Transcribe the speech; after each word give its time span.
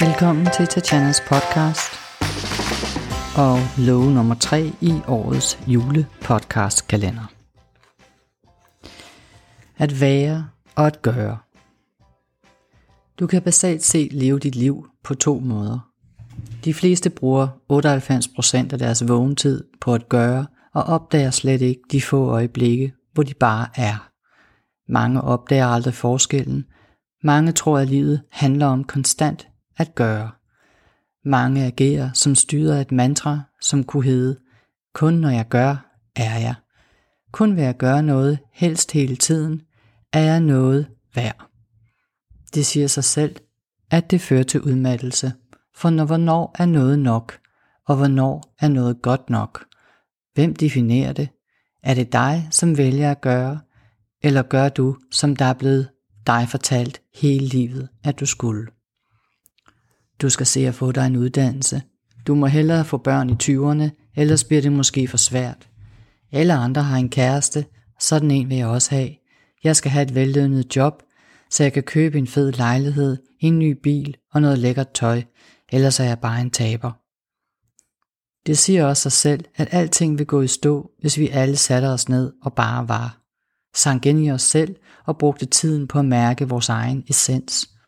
Velkommen 0.00 0.46
til 0.56 0.66
Tatjanas 0.66 1.20
podcast 1.28 1.90
og 3.36 3.58
lov 3.78 4.02
nummer 4.04 4.34
3 4.34 4.72
i 4.80 4.92
årets 5.08 5.58
julepodcastkalender. 5.66 7.32
At 9.78 10.00
være 10.00 10.48
og 10.76 10.86
at 10.86 11.02
gøre. 11.02 11.38
Du 13.18 13.26
kan 13.26 13.42
basalt 13.42 13.82
set 13.82 14.12
leve 14.12 14.38
dit 14.38 14.56
liv 14.56 14.86
på 15.04 15.14
to 15.14 15.38
måder. 15.38 15.90
De 16.64 16.74
fleste 16.74 17.10
bruger 17.10 17.48
98% 18.68 18.72
af 18.72 18.78
deres 18.78 19.08
vågentid 19.08 19.64
på 19.80 19.94
at 19.94 20.08
gøre 20.08 20.46
og 20.74 20.82
opdager 20.82 21.30
slet 21.30 21.62
ikke 21.62 21.82
de 21.92 22.02
få 22.02 22.30
øjeblikke, 22.30 22.92
hvor 23.12 23.22
de 23.22 23.34
bare 23.34 23.66
er. 23.74 24.10
Mange 24.88 25.20
opdager 25.20 25.66
aldrig 25.66 25.94
forskellen. 25.94 26.64
Mange 27.22 27.52
tror, 27.52 27.78
at 27.78 27.88
livet 27.88 28.22
handler 28.30 28.66
om 28.66 28.84
konstant 28.84 29.49
at 29.80 29.94
gøre. 29.94 30.30
Mange 31.24 31.64
agerer 31.64 32.10
som 32.12 32.34
styret 32.34 32.72
af 32.72 32.80
et 32.80 32.92
mantra, 32.92 33.40
som 33.60 33.84
kunne 33.84 34.04
hedde, 34.04 34.38
kun 34.94 35.14
når 35.14 35.30
jeg 35.30 35.48
gør, 35.48 35.96
er 36.16 36.38
jeg. 36.38 36.54
Kun 37.32 37.56
ved 37.56 37.62
at 37.64 37.78
gøre 37.78 38.02
noget, 38.02 38.38
helst 38.52 38.92
hele 38.92 39.16
tiden, 39.16 39.62
er 40.12 40.20
jeg 40.20 40.40
noget 40.40 40.88
værd. 41.14 41.46
Det 42.54 42.66
siger 42.66 42.86
sig 42.86 43.04
selv, 43.04 43.36
at 43.90 44.10
det 44.10 44.20
fører 44.20 44.42
til 44.42 44.60
udmattelse, 44.60 45.32
for 45.76 45.90
når 45.90 46.04
hvornår 46.04 46.54
er 46.58 46.66
noget 46.66 46.98
nok, 46.98 47.38
og 47.86 47.96
hvornår 47.96 48.54
er 48.58 48.68
noget 48.68 49.02
godt 49.02 49.30
nok. 49.30 49.64
Hvem 50.34 50.54
definerer 50.54 51.12
det? 51.12 51.28
Er 51.82 51.94
det 51.94 52.12
dig, 52.12 52.48
som 52.50 52.78
vælger 52.78 53.10
at 53.10 53.20
gøre, 53.20 53.60
eller 54.22 54.42
gør 54.42 54.68
du, 54.68 54.96
som 55.10 55.36
der 55.36 55.44
er 55.44 55.54
blevet 55.54 55.88
dig 56.26 56.48
fortalt 56.48 57.00
hele 57.14 57.46
livet, 57.46 57.88
at 58.04 58.20
du 58.20 58.26
skulle? 58.26 58.66
Du 60.22 60.30
skal 60.30 60.46
se 60.46 60.66
at 60.66 60.74
få 60.74 60.92
dig 60.92 61.06
en 61.06 61.16
uddannelse. 61.16 61.82
Du 62.26 62.34
må 62.34 62.46
hellere 62.46 62.84
få 62.84 62.96
børn 62.96 63.30
i 63.30 63.36
20'erne, 63.42 64.12
ellers 64.16 64.44
bliver 64.44 64.62
det 64.62 64.72
måske 64.72 65.08
for 65.08 65.16
svært. 65.16 65.68
Alle 66.32 66.54
andre 66.54 66.82
har 66.82 66.96
en 66.96 67.08
kæreste, 67.08 67.64
sådan 68.00 68.30
en 68.30 68.48
vil 68.48 68.56
jeg 68.56 68.66
også 68.66 68.90
have. 68.90 69.10
Jeg 69.64 69.76
skal 69.76 69.90
have 69.90 70.02
et 70.02 70.14
vellønnet 70.14 70.76
job, 70.76 71.02
så 71.50 71.62
jeg 71.62 71.72
kan 71.72 71.82
købe 71.82 72.18
en 72.18 72.26
fed 72.26 72.52
lejlighed, 72.52 73.16
en 73.40 73.58
ny 73.58 73.78
bil 73.82 74.16
og 74.32 74.40
noget 74.40 74.58
lækkert 74.58 74.90
tøj, 74.90 75.22
ellers 75.72 76.00
er 76.00 76.04
jeg 76.04 76.18
bare 76.18 76.40
en 76.40 76.50
taber. 76.50 76.92
Det 78.46 78.58
siger 78.58 78.84
også 78.84 79.02
sig 79.02 79.12
selv, 79.12 79.44
at 79.56 79.68
alting 79.70 80.18
vil 80.18 80.26
gå 80.26 80.42
i 80.42 80.46
stå, 80.46 80.90
hvis 81.00 81.18
vi 81.18 81.28
alle 81.28 81.56
satte 81.56 81.86
os 81.86 82.08
ned 82.08 82.32
og 82.42 82.54
bare 82.54 82.88
var. 82.88 83.20
Sank 83.74 84.06
ind 84.06 84.24
i 84.24 84.30
os 84.30 84.42
selv 84.42 84.76
og 85.06 85.18
brugte 85.18 85.46
tiden 85.46 85.88
på 85.88 85.98
at 85.98 86.04
mærke 86.04 86.48
vores 86.48 86.68
egen 86.68 87.04
essens– 87.08 87.68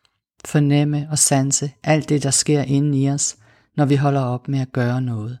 fornemme 0.47 1.07
og 1.11 1.19
sanse 1.19 1.71
alt 1.83 2.09
det, 2.09 2.23
der 2.23 2.31
sker 2.31 2.61
inde 2.61 3.01
i 3.01 3.09
os, 3.09 3.37
når 3.77 3.85
vi 3.85 3.95
holder 3.95 4.21
op 4.21 4.47
med 4.47 4.59
at 4.59 4.71
gøre 4.71 5.01
noget. 5.01 5.39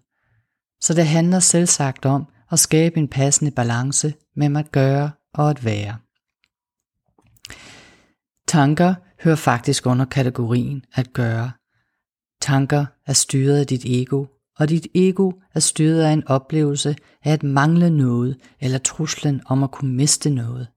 Så 0.81 0.93
det 0.93 1.07
handler 1.07 1.39
selvsagt 1.39 2.05
om 2.05 2.27
at 2.51 2.59
skabe 2.59 2.97
en 2.97 3.07
passende 3.07 3.51
balance 3.51 4.13
mellem 4.35 4.55
at 4.55 4.71
gøre 4.71 5.11
og 5.33 5.49
at 5.49 5.65
være. 5.65 5.97
Tanker 8.47 8.95
hører 9.23 9.35
faktisk 9.35 9.85
under 9.85 10.05
kategorien 10.05 10.85
at 10.93 11.13
gøre. 11.13 11.51
Tanker 12.41 12.85
er 13.07 13.13
styret 13.13 13.59
af 13.59 13.67
dit 13.67 13.85
ego, 13.85 14.25
og 14.59 14.69
dit 14.69 14.87
ego 14.95 15.31
er 15.53 15.59
styret 15.59 16.01
af 16.01 16.11
en 16.11 16.27
oplevelse 16.27 16.95
af 17.23 17.33
at 17.33 17.43
mangle 17.43 17.89
noget 17.89 18.37
eller 18.59 18.77
truslen 18.77 19.41
om 19.45 19.63
at 19.63 19.71
kunne 19.71 19.93
miste 19.93 20.29
noget. 20.29 20.67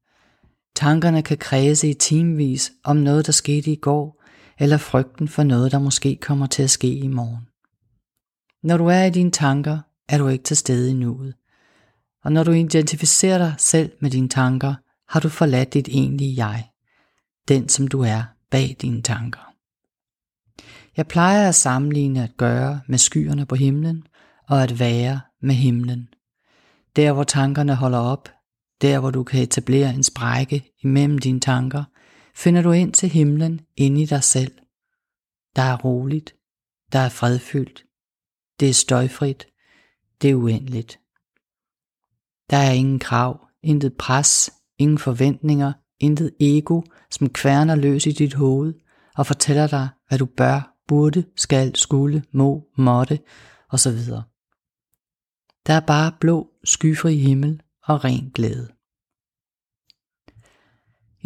Tankerne 0.76 1.22
kan 1.22 1.38
kredse 1.38 1.90
i 1.90 1.94
timevis 1.94 2.72
om 2.84 2.96
noget, 2.96 3.26
der 3.26 3.32
skete 3.32 3.70
i 3.70 3.76
går, 3.76 4.15
eller 4.58 4.76
frygten 4.76 5.28
for 5.28 5.42
noget, 5.42 5.72
der 5.72 5.78
måske 5.78 6.16
kommer 6.16 6.46
til 6.46 6.62
at 6.62 6.70
ske 6.70 6.94
i 6.94 7.08
morgen. 7.08 7.46
Når 8.62 8.76
du 8.76 8.86
er 8.86 9.04
i 9.04 9.10
dine 9.10 9.30
tanker, 9.30 9.78
er 10.08 10.18
du 10.18 10.28
ikke 10.28 10.44
til 10.44 10.56
stede 10.56 10.90
i 10.90 10.94
nuet. 10.94 11.34
Og 12.24 12.32
når 12.32 12.44
du 12.44 12.52
identificerer 12.52 13.38
dig 13.38 13.54
selv 13.58 13.92
med 14.00 14.10
dine 14.10 14.28
tanker, 14.28 14.74
har 15.08 15.20
du 15.20 15.28
forladt 15.28 15.74
dit 15.74 15.88
egentlige 15.88 16.46
jeg, 16.46 16.68
den 17.48 17.68
som 17.68 17.88
du 17.88 18.00
er 18.00 18.22
bag 18.50 18.76
dine 18.82 19.02
tanker. 19.02 19.52
Jeg 20.96 21.06
plejer 21.06 21.48
at 21.48 21.54
sammenligne 21.54 22.22
at 22.22 22.36
gøre 22.36 22.80
med 22.88 22.98
skyerne 22.98 23.46
på 23.46 23.54
himlen 23.54 24.06
og 24.48 24.62
at 24.62 24.78
være 24.78 25.20
med 25.42 25.54
himlen. 25.54 26.08
Der 26.96 27.12
hvor 27.12 27.24
tankerne 27.24 27.74
holder 27.74 27.98
op, 27.98 28.28
der 28.82 28.98
hvor 28.98 29.10
du 29.10 29.24
kan 29.24 29.42
etablere 29.42 29.94
en 29.94 30.02
sprække 30.02 30.72
imellem 30.82 31.18
dine 31.18 31.40
tanker, 31.40 31.84
finder 32.36 32.62
du 32.62 32.72
ind 32.72 32.92
til 32.92 33.08
himlen 33.08 33.60
inde 33.76 34.02
i 34.02 34.06
dig 34.06 34.24
selv. 34.24 34.58
Der 35.56 35.62
er 35.62 35.76
roligt, 35.76 36.34
der 36.92 36.98
er 36.98 37.08
fredfyldt, 37.08 37.84
det 38.60 38.68
er 38.68 38.72
støjfrit, 38.72 39.46
det 40.22 40.30
er 40.30 40.34
uendeligt. 40.34 41.00
Der 42.50 42.56
er 42.56 42.72
ingen 42.72 42.98
krav, 42.98 43.48
intet 43.62 43.96
pres, 43.96 44.50
ingen 44.78 44.98
forventninger, 44.98 45.72
intet 46.00 46.34
ego, 46.40 46.82
som 47.10 47.28
kværner 47.28 47.74
løs 47.74 48.06
i 48.06 48.12
dit 48.12 48.34
hoved 48.34 48.74
og 49.16 49.26
fortæller 49.26 49.66
dig, 49.66 49.88
hvad 50.08 50.18
du 50.18 50.26
bør, 50.26 50.76
burde, 50.88 51.24
skal, 51.36 51.76
skulle, 51.76 52.24
må, 52.32 52.68
måtte 52.78 53.18
osv. 53.70 53.98
Der 55.66 55.74
er 55.74 55.86
bare 55.86 56.12
blå, 56.20 56.50
skyfri 56.64 57.16
himmel 57.16 57.62
og 57.82 58.04
ren 58.04 58.30
glæde. 58.34 58.75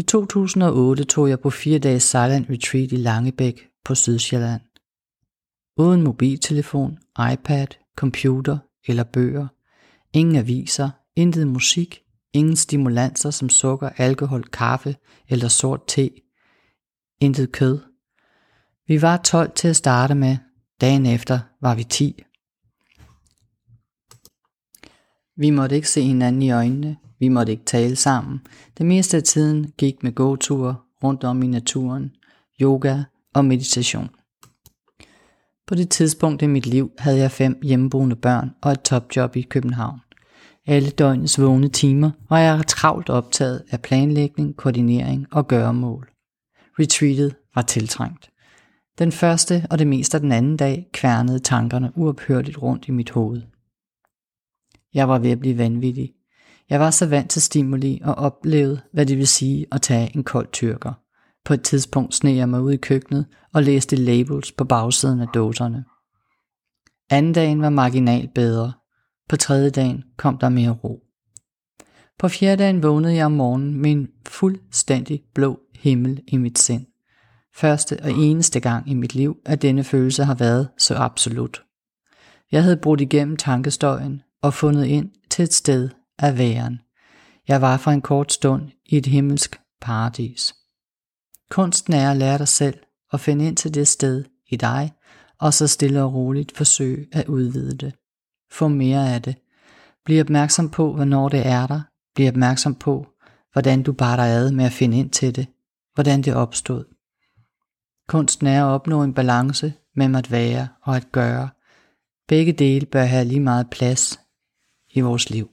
I 0.01 0.03
2008 0.03 1.05
tog 1.05 1.29
jeg 1.29 1.41
på 1.41 1.51
fire 1.51 1.79
dages 1.79 2.03
silent 2.03 2.51
retreat 2.51 2.93
i 2.93 2.97
Langebæk 2.97 3.69
på 3.85 3.95
Sydsjælland. 3.95 4.61
Uden 5.77 6.03
mobiltelefon, 6.03 6.99
iPad, 7.33 7.67
computer 7.97 8.59
eller 8.87 9.05
bøger. 9.05 9.47
Ingen 10.13 10.37
aviser, 10.37 10.91
intet 11.17 11.47
musik, 11.47 12.03
ingen 12.33 12.57
stimulanser 12.57 13.31
som 13.31 13.49
sukker, 13.49 13.89
alkohol, 13.97 14.45
kaffe 14.45 14.97
eller 15.29 15.49
sort 15.49 15.81
te. 15.87 16.11
Intet 17.21 17.53
kød. 17.53 17.79
Vi 18.87 19.03
var 19.03 19.17
12 19.17 19.53
til 19.55 19.69
at 19.69 19.77
starte 19.77 20.15
med, 20.15 20.37
dagen 20.81 21.07
efter 21.07 21.41
var 21.61 21.75
vi 21.75 21.85
10. 21.85 22.23
Vi 25.37 25.51
måtte 25.51 25.77
ikke 25.77 25.91
se 25.91 26.03
hinanden 26.03 26.43
i 26.43 26.51
øjnene, 26.51 26.97
vi 27.21 27.29
måtte 27.29 27.53
ikke 27.53 27.65
tale 27.65 27.97
sammen. 27.97 28.41
Det 28.79 28.87
meste 28.87 29.17
af 29.17 29.23
tiden 29.23 29.73
gik 29.79 30.03
med 30.03 30.13
gåture 30.13 30.77
rundt 31.05 31.25
om 31.25 31.43
i 31.43 31.47
naturen, 31.47 32.11
yoga 32.61 33.03
og 33.35 33.45
meditation. 33.45 34.09
På 35.67 35.75
det 35.75 35.91
tidspunkt 35.91 36.43
i 36.43 36.47
mit 36.47 36.67
liv 36.67 36.93
havde 36.99 37.19
jeg 37.19 37.31
fem 37.31 37.61
hjemmeboende 37.63 38.17
børn 38.17 38.51
og 38.63 38.73
et 38.73 38.83
topjob 38.83 39.37
i 39.37 39.43
København. 39.43 40.01
Alle 40.67 40.91
døgnets 40.91 41.41
vågne 41.41 41.69
timer 41.69 42.11
var 42.29 42.39
jeg 42.39 42.67
travlt 42.67 43.11
optaget 43.11 43.63
af 43.71 43.83
planlægning, 43.83 44.57
koordinering 44.57 45.27
og 45.31 45.49
gøremål. 45.49 46.11
Retreatet 46.79 47.35
var 47.55 47.63
tiltrængt. 47.63 48.31
Den 48.99 49.13
første 49.13 49.67
og 49.71 49.79
det 49.79 49.87
meste 49.87 50.17
af 50.17 50.21
den 50.21 50.33
anden 50.33 50.57
dag 50.57 50.89
kværnede 50.93 51.39
tankerne 51.39 51.93
uophørligt 51.97 52.63
rundt 52.63 52.89
i 52.89 52.91
mit 52.91 53.11
hoved. 53.11 53.43
Jeg 54.95 55.09
var 55.09 55.19
ved 55.19 55.31
at 55.31 55.41
blive 55.41 55.59
vanvittig. 55.59 56.13
Jeg 56.71 56.81
var 56.81 56.91
så 56.91 57.07
vant 57.07 57.31
til 57.31 57.43
stimuli 57.43 58.01
og 58.05 58.15
oplevede, 58.15 58.81
hvad 58.93 59.07
det 59.07 59.19
vil 59.19 59.29
sige 59.29 59.67
at 59.73 59.83
tage 59.83 60.17
en 60.17 60.25
kold 60.25 60.49
tyrker. 60.53 60.93
På 61.45 61.55
et 61.55 61.63
tidspunkt 61.63 62.15
sneg 62.15 62.37
jeg 62.37 62.49
mig 62.49 62.63
ud 62.63 62.73
i 62.73 62.77
køkkenet 62.77 63.27
og 63.55 63.63
læste 63.63 63.97
labels 63.97 64.53
på 64.53 64.65
bagsiden 64.65 65.21
af 65.21 65.29
dåserne. 65.35 65.85
Anden 67.11 67.33
dagen 67.33 67.63
var 67.63 67.71
marginalt 67.71 68.35
bedre. 68.35 68.73
På 69.29 69.37
tredje 69.37 69.71
dagen 69.71 70.05
kom 70.17 70.39
der 70.39 70.49
mere 70.49 70.71
ro. 70.71 71.03
På 72.19 72.29
fjerde 72.29 72.63
dagen 72.63 72.83
vågnede 72.83 73.15
jeg 73.15 73.27
om 73.27 73.33
morgenen 73.33 73.75
med 73.75 73.91
en 73.91 74.09
fuldstændig 74.29 75.23
blå 75.35 75.61
himmel 75.75 76.23
i 76.29 76.37
mit 76.37 76.59
sind. 76.59 76.87
Første 77.55 77.99
og 78.03 78.11
eneste 78.11 78.61
gang 78.61 78.91
i 78.91 78.95
mit 78.95 79.15
liv, 79.15 79.37
at 79.47 79.63
denne 79.63 79.85
følelse 79.85 80.25
har 80.25 80.35
været 80.35 80.69
så 80.79 80.95
absolut. 80.95 81.63
Jeg 82.53 82.63
havde 82.63 82.77
brudt 82.77 83.01
igennem 83.01 83.37
tankestøjen 83.37 84.23
og 84.43 84.55
fundet 84.55 84.85
ind 84.85 85.11
til 85.31 85.43
et 85.43 85.55
sted 85.55 85.89
af 86.21 86.39
væren. 86.39 86.81
Jeg 87.49 87.61
var 87.61 87.77
for 87.77 87.91
en 87.91 88.03
kort 88.03 88.33
stund 88.33 88.71
i 88.87 88.97
et 88.97 89.07
himmelsk 89.07 89.61
paradis. 89.81 90.55
Kunsten 91.51 91.93
er 91.93 92.11
at 92.11 92.17
lære 92.17 92.39
dig 92.39 92.49
selv 92.49 92.79
og 93.11 93.21
finde 93.21 93.47
ind 93.47 93.57
til 93.57 93.75
det 93.75 93.89
sted 93.89 94.25
i 94.49 94.57
dig, 94.57 94.93
og 95.39 95.55
så 95.55 95.67
stille 95.67 96.03
og 96.03 96.15
roligt 96.15 96.57
forsøge 96.57 97.07
at 97.13 97.29
udvide 97.29 97.77
det. 97.77 97.95
Få 98.51 98.69
mere 98.69 99.15
af 99.15 99.23
det. 99.23 99.37
Bliv 100.05 100.21
opmærksom 100.21 100.71
på, 100.71 100.93
hvornår 100.93 101.29
det 101.29 101.47
er 101.47 101.67
der. 101.67 101.81
Bliv 102.15 102.29
opmærksom 102.29 102.75
på, 102.75 103.07
hvordan 103.53 103.83
du 103.83 103.93
bare 103.93 104.17
dig 104.17 104.27
ad 104.27 104.51
med 104.51 104.65
at 104.65 104.73
finde 104.73 104.99
ind 104.99 105.11
til 105.11 105.37
det. 105.37 105.47
Hvordan 105.95 106.23
det 106.23 106.35
opstod. 106.35 106.85
Kunsten 108.09 108.47
er 108.47 108.65
at 108.65 108.69
opnå 108.69 109.03
en 109.03 109.15
balance 109.15 109.73
mellem 109.97 110.15
at 110.15 110.31
være 110.31 110.69
og 110.83 110.97
at 110.97 111.13
gøre. 111.13 111.49
Begge 112.29 112.53
dele 112.53 112.87
bør 112.87 113.03
have 113.03 113.25
lige 113.25 113.41
meget 113.41 113.71
plads 113.71 114.21
i 114.91 115.01
vores 115.01 115.31
liv. 115.31 115.51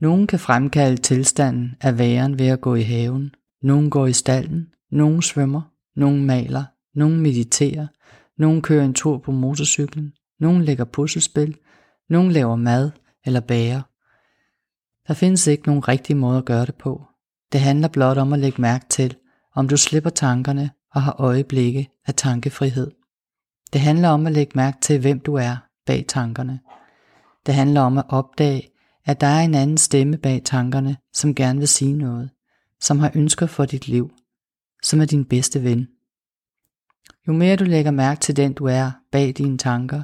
Nogen 0.00 0.26
kan 0.26 0.38
fremkalde 0.38 0.96
tilstanden 0.96 1.74
af 1.80 1.98
væren 1.98 2.38
ved 2.38 2.46
at 2.46 2.60
gå 2.60 2.74
i 2.74 2.82
haven, 2.82 3.34
nogen 3.62 3.90
går 3.90 4.06
i 4.06 4.12
stallen, 4.12 4.66
nogen 4.90 5.22
svømmer, 5.22 5.62
nogen 5.96 6.24
maler, 6.24 6.64
Nogen 6.98 7.20
mediterer. 7.20 7.86
Nogen 8.38 8.62
kører 8.62 8.84
en 8.84 8.94
tur 8.94 9.18
på 9.18 9.32
motorcyklen. 9.32 10.12
Nogen 10.40 10.62
lægger 10.62 10.84
puslespil. 10.84 11.56
Nogen 12.08 12.32
laver 12.32 12.56
mad 12.56 12.90
eller 13.24 13.40
bager. 13.40 13.82
Der 15.08 15.14
findes 15.14 15.46
ikke 15.46 15.66
nogen 15.66 15.88
rigtig 15.88 16.16
måde 16.16 16.38
at 16.38 16.44
gøre 16.44 16.66
det 16.66 16.74
på. 16.74 17.02
Det 17.52 17.60
handler 17.60 17.88
blot 17.88 18.18
om 18.18 18.32
at 18.32 18.38
lægge 18.38 18.62
mærke 18.62 18.84
til, 18.88 19.16
om 19.54 19.68
du 19.68 19.76
slipper 19.76 20.10
tankerne 20.10 20.70
og 20.94 21.02
har 21.02 21.16
øjeblikke 21.18 21.88
af 22.06 22.14
tankefrihed. 22.14 22.90
Det 23.72 23.80
handler 23.80 24.08
om 24.08 24.26
at 24.26 24.32
lægge 24.32 24.52
mærke 24.54 24.78
til, 24.80 25.00
hvem 25.00 25.20
du 25.20 25.34
er 25.34 25.56
bag 25.86 26.04
tankerne. 26.08 26.60
Det 27.46 27.54
handler 27.54 27.80
om 27.80 27.98
at 27.98 28.04
opdage, 28.08 28.68
at 29.08 29.20
der 29.20 29.26
er 29.26 29.40
en 29.40 29.54
anden 29.54 29.78
stemme 29.78 30.18
bag 30.18 30.42
tankerne, 30.44 30.96
som 31.12 31.34
gerne 31.34 31.58
vil 31.58 31.68
sige 31.68 31.92
noget, 31.92 32.30
som 32.80 32.98
har 32.98 33.12
ønsker 33.14 33.46
for 33.46 33.64
dit 33.64 33.88
liv, 33.88 34.10
som 34.82 35.00
er 35.00 35.04
din 35.04 35.24
bedste 35.24 35.62
ven. 35.62 35.88
Jo 37.28 37.32
mere 37.32 37.56
du 37.56 37.64
lægger 37.64 37.90
mærke 37.90 38.20
til 38.20 38.36
den 38.36 38.52
du 38.52 38.64
er 38.64 38.90
bag 39.12 39.32
dine 39.36 39.58
tanker, 39.58 40.02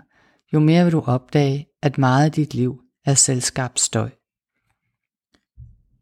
jo 0.52 0.60
mere 0.60 0.84
vil 0.84 0.92
du 0.92 1.00
opdage, 1.00 1.66
at 1.82 1.98
meget 1.98 2.24
af 2.24 2.32
dit 2.32 2.54
liv 2.54 2.80
er 3.04 3.14
selskabt 3.14 3.80
støj. 3.80 4.10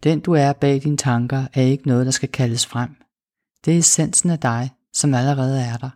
Den 0.03 0.21
du 0.21 0.33
er 0.33 0.53
bag 0.53 0.83
dine 0.83 0.97
tanker 0.97 1.47
er 1.55 1.63
ikke 1.63 1.87
noget, 1.87 2.07
der 2.07 2.13
skal 2.13 2.29
kaldes 2.29 2.67
frem. 2.67 2.97
Det 3.65 3.75
er 3.75 3.79
essensen 3.79 4.31
af 4.31 4.39
dig, 4.39 4.71
som 4.93 5.15
allerede 5.15 5.61
er 5.61 5.77
der. 5.77 5.91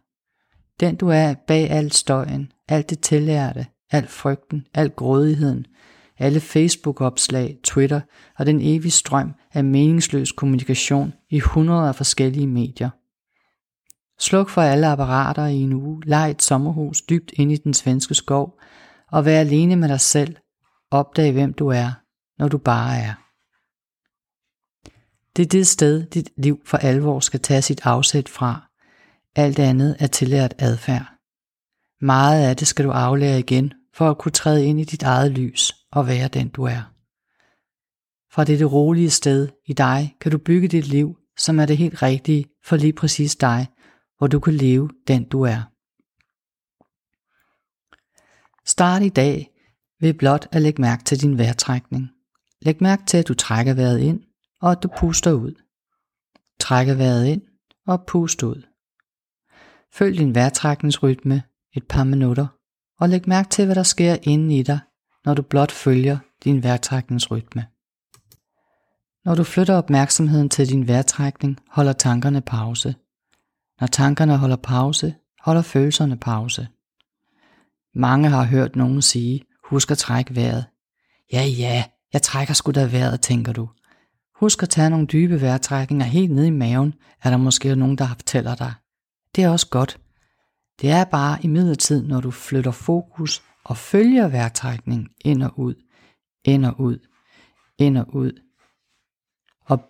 Den 0.81 0.97
du 0.97 1.09
er 1.09 1.35
bag 1.47 1.71
al 1.71 1.93
støjen, 1.93 2.53
alt 2.69 2.91
det 2.91 3.01
tillærte, 3.01 3.67
al 3.91 4.07
frygten, 4.07 4.67
al 4.75 4.91
grådigheden, 4.91 5.67
alle 6.19 6.41
Facebook-opslag, 6.41 7.59
Twitter 7.65 8.01
og 8.39 8.47
den 8.47 8.61
evige 8.61 8.91
strøm 8.91 9.35
af 9.53 9.65
meningsløs 9.65 10.33
kommunikation 10.33 11.13
i 11.31 11.39
hundreder 11.39 11.89
af 11.89 11.95
forskellige 11.95 12.47
medier. 12.47 12.91
Sluk 14.19 14.49
for 14.49 14.63
alle 14.63 14.87
apparater 14.87 15.47
i 15.47 15.57
en 15.57 15.73
uge, 15.73 16.03
leg 16.05 16.31
et 16.31 16.43
sommerhus 16.43 17.03
dybt 17.03 17.33
ind 17.35 17.53
i 17.53 17.57
den 17.57 17.75
svenske 17.75 18.15
skov 18.15 18.61
og 19.13 19.25
vær 19.25 19.41
alene 19.41 19.77
med 19.77 19.89
dig 19.89 20.01
selv. 20.01 20.37
Opdag 20.91 21.33
hvem 21.33 21.53
du 21.53 21.69
er, 21.69 21.91
når 22.39 22.49
du 22.49 22.59
bare 22.59 22.99
er. 22.99 23.15
Det 25.37 25.43
er 25.43 25.49
det 25.49 25.67
sted, 25.67 26.07
dit 26.07 26.31
liv 26.37 26.61
for 26.67 26.77
alvor 26.77 27.21
skal 27.21 27.41
tage 27.41 27.63
sit 27.63 27.87
afsæt 27.87 28.29
fra. 28.29 28.71
Alt 29.37 29.59
andet 29.59 29.97
er 29.99 30.07
tillært 30.07 30.55
adfærd. 30.59 31.13
Meget 32.01 32.49
af 32.49 32.57
det 32.57 32.69
skal 32.69 32.85
du 32.85 32.91
aflære 32.91 33.39
igen, 33.39 33.73
for 33.95 34.11
at 34.11 34.19
kunne 34.19 34.33
træde 34.33 34.67
ind 34.67 34.81
i 34.81 34.85
dit 34.85 35.03
eget 35.03 35.31
lys 35.33 35.75
og 35.93 36.07
være 36.07 36.29
den 36.29 36.49
du 36.49 36.65
er. 36.65 36.93
Fra 38.33 38.45
dette 38.45 38.65
rolige 38.65 39.11
sted 39.11 39.49
i 39.67 39.73
dig 39.73 40.17
kan 40.21 40.33
du 40.33 40.39
bygge 40.39 40.69
dit 40.69 40.87
liv, 40.87 41.17
som 41.39 41.59
er 41.61 41.67
det 41.67 41.77
helt 41.77 42.03
rigtige 42.03 42.45
for 42.65 42.77
lige 42.77 42.93
præcis 42.93 43.37
dig, 43.37 43.67
hvor 44.19 44.27
du 44.27 44.41
kan 44.41 44.55
leve 44.55 44.91
den 45.09 45.29
du 45.29 45.43
er. 45.43 45.63
Start 48.67 49.03
i 49.03 49.09
dag 49.09 49.51
ved 50.01 50.15
blot 50.15 50.49
at 50.53 50.63
lægge 50.63 50.83
mærke 50.83 51.05
til 51.05 51.21
din 51.21 51.39
vejrtrækning. 51.39 52.11
Læg 52.63 52.83
mærke 52.83 53.03
til, 53.07 53.17
at 53.17 53.29
du 53.29 53.35
trækker 53.35 53.75
vejret 53.75 54.01
ind, 54.01 54.21
og 54.61 54.71
at 54.73 54.83
du 54.83 54.89
puster 54.99 55.33
ud. 55.33 55.55
Trækker 56.61 56.95
vejret 56.95 57.27
ind 57.27 57.43
og 57.87 58.05
pust 58.07 58.43
ud. 58.43 58.63
Følg 59.93 60.19
din 60.19 60.35
vejrtrækningsrytme 60.35 61.43
et 61.77 61.87
par 61.89 62.05
minutter, 62.05 62.47
og 63.01 63.09
læg 63.09 63.29
mærke 63.29 63.49
til, 63.49 63.65
hvad 63.65 63.75
der 63.75 63.83
sker 63.83 64.17
inde 64.23 64.59
i 64.59 64.63
dig, 64.63 64.81
når 65.27 65.35
du 65.35 65.43
blot 65.43 65.73
følger 65.73 66.19
din 66.45 66.63
vejrtrækningsrytme. 66.63 67.67
Når 69.25 69.35
du 69.35 69.45
flytter 69.45 69.75
opmærksomheden 69.75 70.49
til 70.49 70.69
din 70.69 70.89
vejrtrækning, 70.89 71.59
holder 71.71 71.93
tankerne 71.93 72.41
pause. 72.41 72.95
Når 73.81 73.87
tankerne 73.87 74.37
holder 74.37 74.57
pause, 74.57 75.15
holder 75.41 75.63
følelserne 75.63 76.17
pause. 76.17 76.69
Mange 77.95 78.29
har 78.29 78.45
hørt 78.45 78.77
nogen 78.77 79.03
sige, 79.03 79.43
husk 79.65 79.91
at 79.91 79.99
trække 79.99 80.37
vejret. 80.37 80.65
Ja, 81.33 81.43
ja, 81.43 81.85
jeg 82.13 82.23
trækker 82.23 82.55
sgu 82.55 82.71
da 82.71 82.85
vejret, 82.87 83.21
tænker 83.21 83.53
du. 83.53 83.69
Husk 84.41 84.63
at 84.63 84.69
tage 84.69 84.91
nogle 84.91 85.07
dybe 85.07 85.41
vejrtrækninger 85.41 86.07
helt 86.07 86.33
ned 86.33 86.45
i 86.45 86.51
maven, 86.51 86.95
er 87.23 87.31
der 87.31 87.37
måske 87.37 87.77
nogen, 87.77 87.99
der 87.99 88.07
fortæller 88.07 88.55
dig. 88.55 88.75
Det 89.37 89.45
er 89.45 89.49
også 89.49 89.69
godt. 89.69 90.01
Det 90.81 90.91
er 90.91 91.05
bare 91.05 91.39
i 91.43 91.47
midlertid, 91.47 92.03
når 92.03 92.21
du 92.21 92.31
flytter 92.31 92.71
fokus 92.71 93.43
og 93.69 93.77
følger 93.77 94.29
vejrtrækning 94.29 95.09
ind 95.25 95.43
og 95.43 95.59
ud, 95.59 95.75
ind 96.45 96.65
og 96.65 96.81
ud, 96.81 96.99
ind 97.79 97.99
og 97.99 98.15
ud, 98.15 98.33
og, 99.61 99.81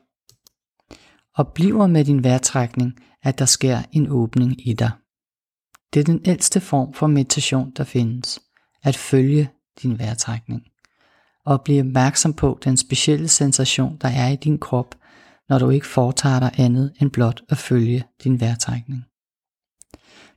og 1.34 1.52
bliver 1.52 1.86
med 1.86 2.04
din 2.04 2.24
vejrtrækning, 2.24 2.92
at 3.22 3.38
der 3.38 3.44
sker 3.44 3.82
en 3.92 4.08
åbning 4.10 4.68
i 4.68 4.72
dig. 4.72 4.90
Det 5.94 6.00
er 6.00 6.04
den 6.04 6.22
ældste 6.24 6.60
form 6.60 6.94
for 6.94 7.06
meditation, 7.06 7.72
der 7.76 7.84
findes, 7.84 8.40
at 8.82 8.96
følge 8.96 9.50
din 9.82 9.98
vejrtrækning 9.98 10.62
og 11.44 11.62
blive 11.62 11.80
opmærksom 11.80 12.34
på 12.34 12.58
den 12.64 12.76
specielle 12.76 13.28
sensation, 13.28 13.96
der 13.96 14.08
er 14.08 14.28
i 14.28 14.36
din 14.36 14.58
krop, 14.58 14.94
når 15.48 15.58
du 15.58 15.70
ikke 15.70 15.86
foretager 15.86 16.40
dig 16.40 16.50
andet 16.58 16.92
end 17.00 17.10
blot 17.10 17.42
at 17.48 17.58
følge 17.58 18.04
din 18.24 18.40
vejrtrækning. 18.40 19.04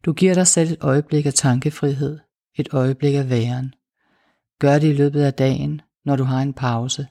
Du 0.05 0.13
giver 0.13 0.33
dig 0.33 0.47
selv 0.47 0.71
et 0.71 0.77
øjeblik 0.81 1.25
af 1.25 1.33
tankefrihed, 1.33 2.19
et 2.59 2.69
øjeblik 2.73 3.15
af 3.15 3.29
væren. 3.29 3.73
Gør 4.59 4.79
det 4.79 4.87
i 4.87 4.93
løbet 4.93 5.21
af 5.21 5.33
dagen, 5.33 5.81
når 6.05 6.15
du 6.15 6.23
har 6.23 6.41
en 6.41 6.53
pause. 6.53 7.07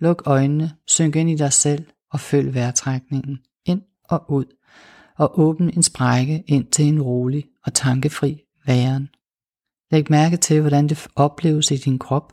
Luk 0.00 0.22
øjnene, 0.26 0.72
synk 0.86 1.16
ind 1.16 1.30
i 1.30 1.36
dig 1.36 1.52
selv 1.52 1.86
og 2.12 2.20
følg 2.20 2.54
vejrtrækningen 2.54 3.38
ind 3.64 3.82
og 4.04 4.30
ud, 4.30 4.44
og 5.18 5.40
åbn 5.40 5.70
en 5.70 5.82
sprække 5.82 6.44
ind 6.46 6.66
til 6.66 6.84
en 6.84 7.02
rolig 7.02 7.44
og 7.64 7.74
tankefri 7.74 8.40
væren. 8.66 9.08
Læg 9.90 10.10
mærke 10.10 10.36
til, 10.36 10.60
hvordan 10.60 10.88
det 10.88 11.08
opleves 11.16 11.70
i 11.70 11.76
din 11.76 11.98
krop, 11.98 12.32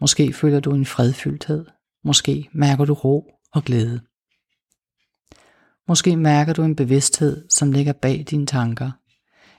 Måske 0.00 0.32
føler 0.32 0.60
du 0.60 0.74
en 0.74 0.86
fredfyldthed. 0.86 1.66
Måske 2.04 2.48
mærker 2.52 2.84
du 2.84 2.94
ro 2.94 3.30
og 3.52 3.64
glæde. 3.64 4.00
Måske 5.88 6.16
mærker 6.16 6.52
du 6.52 6.62
en 6.62 6.76
bevidsthed, 6.76 7.48
som 7.48 7.72
ligger 7.72 7.92
bag 7.92 8.24
dine 8.30 8.46
tanker. 8.46 8.90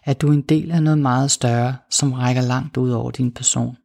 At 0.05 0.21
du 0.21 0.27
er 0.27 0.33
en 0.33 0.41
del 0.41 0.71
af 0.71 0.83
noget 0.83 0.99
meget 0.99 1.31
større, 1.31 1.75
som 1.89 2.13
rækker 2.13 2.41
langt 2.41 2.77
ud 2.77 2.89
over 2.89 3.11
din 3.11 3.31
person. 3.31 3.77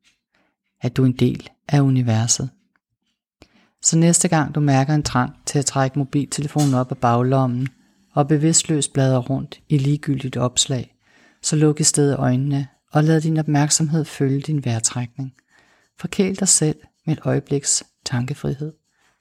At 0.81 0.97
du 0.97 1.03
er 1.03 1.07
en 1.07 1.17
del 1.17 1.49
af 1.69 1.81
universet. 1.81 2.51
Så 3.83 3.99
næste 3.99 4.29
gang 4.29 4.55
du 4.55 4.61
mærker 4.61 4.95
en 4.95 5.03
trang 5.03 5.33
til 5.47 5.59
at 5.59 5.67
trække 5.67 5.99
mobiltelefonen 5.99 6.75
op 6.75 6.91
af 6.91 6.99
baglommen 6.99 7.69
og 8.15 8.29
bevidstløst 8.29 8.93
bladre 8.93 9.19
rundt 9.19 9.61
i 9.69 9.79
ligegyldigt 9.79 10.37
opslag, 10.37 10.95
så 11.43 11.57
luk 11.57 11.81
i 11.81 11.85
stedet 11.85 12.17
øjnene 12.17 12.69
og 12.93 13.05
lad 13.05 13.21
din 13.21 13.39
opmærksomhed 13.39 14.05
følge 14.05 14.41
din 14.41 14.65
vejrtrækning. 14.65 15.33
Forkæl 15.99 16.37
dig 16.37 16.49
selv 16.49 16.77
med 17.07 17.17
et 17.17 17.21
øjebliks 17.25 17.85
tankefrihed. 18.05 18.73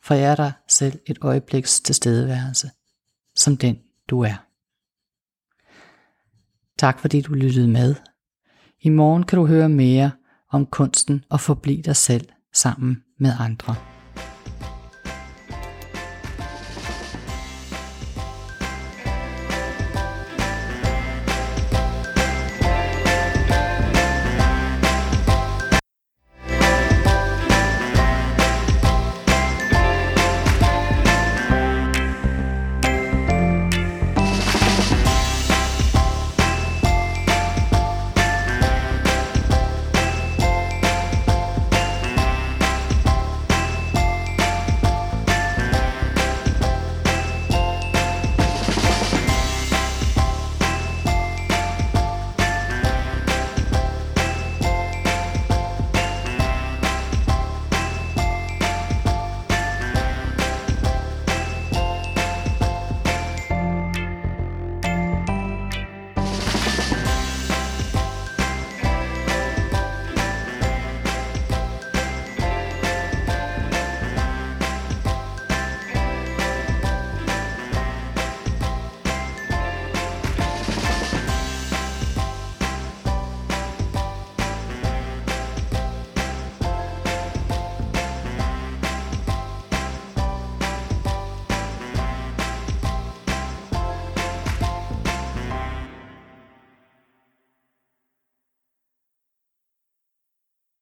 Forær 0.04 0.36
dig 0.36 0.52
selv 0.68 1.00
et 1.06 1.18
øjebliks 1.22 1.82
tilstedeværelse, 1.82 2.70
som 3.36 3.58
den 3.58 3.78
du 4.10 4.22
er. 4.22 4.49
Tak 6.80 7.00
fordi 7.00 7.22
du 7.22 7.34
lyttede 7.34 7.68
med. 7.68 7.96
I 8.82 8.90
morgen 8.90 9.24
kan 9.24 9.40
du 9.40 9.46
høre 9.46 9.70
mere 9.70 10.12
om 10.52 10.66
kunsten 10.66 11.24
at 11.32 11.40
forblive 11.40 11.82
dig 11.82 11.96
selv 11.96 12.28
sammen 12.54 13.04
med 13.18 13.32
andre. 13.40 13.76